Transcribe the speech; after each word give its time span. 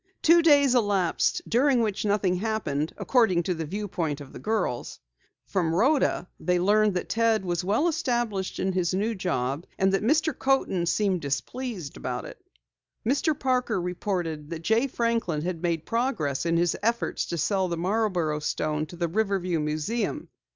Two 0.23 0.41
days 0.41 0.73
elapsed 0.73 1.43
during 1.47 1.79
which 1.79 2.05
nothing 2.05 2.37
happened, 2.37 2.91
according 2.97 3.43
to 3.43 3.53
the 3.53 3.65
viewpoint 3.67 4.19
of 4.19 4.33
the 4.33 4.39
girls. 4.39 4.99
From 5.45 5.75
Rhoda 5.75 6.27
they 6.39 6.57
learned 6.59 6.95
that 6.95 7.07
Ted 7.07 7.45
was 7.45 7.63
well 7.63 7.87
established 7.87 8.57
in 8.57 8.73
his 8.73 8.95
new 8.95 9.13
job, 9.13 9.67
and 9.77 9.93
that 9.93 10.01
Mr. 10.01 10.35
Coaten 10.35 10.87
seemed 10.87 11.21
displeased 11.21 11.97
about 11.97 12.25
it. 12.25 12.43
Mr. 13.05 13.37
Parker 13.37 13.79
reported 13.79 14.49
that 14.49 14.63
Jay 14.63 14.87
Franklin 14.87 15.43
had 15.43 15.61
made 15.61 15.85
progress 15.85 16.47
in 16.47 16.57
his 16.57 16.75
efforts 16.81 17.27
to 17.27 17.37
sell 17.37 17.67
the 17.67 17.77
Marborough 17.77 18.39
stone 18.39 18.87
to 18.87 18.95
the 18.95 19.07
Riverview 19.07 19.59
Museum. 19.59 20.29